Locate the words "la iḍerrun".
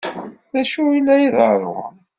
1.05-1.95